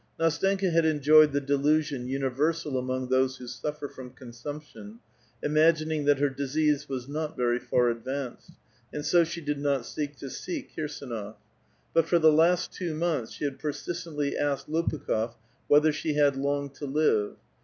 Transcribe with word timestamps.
N&stenka 0.19 0.71
had 0.71 0.83
enjoyed 0.83 1.31
the 1.31 1.39
delusion 1.39 2.07
universal 2.07 2.75
among 2.79 3.09
those 3.09 3.37
who 3.37 3.45
sufifer 3.45 3.87
from 3.87 4.09
consumption, 4.09 4.97
imagining 5.43 6.05
that 6.05 6.17
her 6.17 6.27
disease 6.27 6.89
was 6.89 7.07
not 7.07 7.37
very 7.37 7.59
far 7.59 7.87
advanced, 7.89 8.49
and 8.91 9.05
so 9.05 9.23
she 9.23 9.41
did 9.41 9.59
not 9.59 9.85
seek 9.85 10.15
to 10.15 10.27
see 10.31 10.63
Kirs&nof; 10.75 11.35
but 11.93 12.07
for 12.07 12.17
the 12.17 12.33
last 12.33 12.71
two 12.73 12.95
months 12.95 13.33
she 13.33 13.45
had 13.45 13.59
persistentl}' 13.59 14.35
asked 14.39 14.67
Lopukh6f 14.67 15.35
whether 15.67 15.91
she 15.91 16.15
had 16.15 16.35
long 16.35 16.71
to 16.71 16.87
live. 16.87 17.35